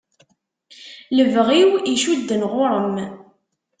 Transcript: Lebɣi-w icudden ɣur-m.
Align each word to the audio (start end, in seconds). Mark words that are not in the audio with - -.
Lebɣi-w 1.17 1.71
icudden 1.93 2.43
ɣur-m. 2.51 2.95